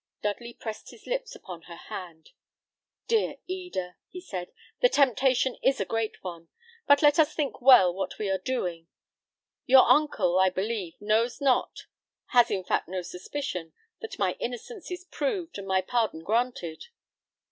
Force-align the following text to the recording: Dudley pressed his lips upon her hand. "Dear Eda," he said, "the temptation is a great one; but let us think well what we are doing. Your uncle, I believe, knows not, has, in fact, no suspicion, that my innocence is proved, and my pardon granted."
Dudley 0.23 0.55
pressed 0.55 0.89
his 0.89 1.05
lips 1.05 1.35
upon 1.35 1.61
her 1.69 1.75
hand. 1.75 2.31
"Dear 3.07 3.35
Eda," 3.45 3.97
he 4.09 4.19
said, 4.19 4.51
"the 4.81 4.89
temptation 4.89 5.57
is 5.61 5.79
a 5.79 5.85
great 5.85 6.23
one; 6.23 6.47
but 6.87 7.03
let 7.03 7.19
us 7.19 7.35
think 7.35 7.61
well 7.61 7.93
what 7.93 8.17
we 8.17 8.27
are 8.27 8.39
doing. 8.39 8.87
Your 9.67 9.87
uncle, 9.87 10.39
I 10.39 10.49
believe, 10.49 10.99
knows 10.99 11.39
not, 11.39 11.81
has, 12.29 12.49
in 12.49 12.63
fact, 12.63 12.87
no 12.87 13.03
suspicion, 13.03 13.73
that 13.99 14.17
my 14.17 14.33
innocence 14.39 14.89
is 14.89 15.05
proved, 15.05 15.59
and 15.59 15.67
my 15.67 15.81
pardon 15.83 16.23
granted." 16.23 16.85